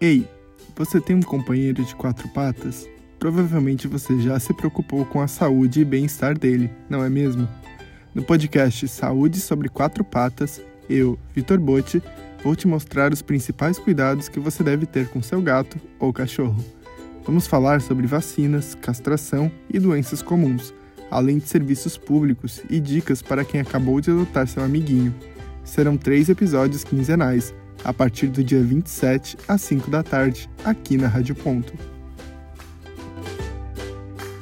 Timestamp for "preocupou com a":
4.54-5.28